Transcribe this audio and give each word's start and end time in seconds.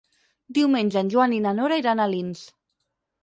Diumenge 0.57 0.97
en 1.03 1.11
Joan 1.15 1.35
i 1.37 1.41
na 1.45 1.53
Nora 1.59 1.77
iran 1.83 2.01
a 2.05 2.09
Alins. 2.11 2.43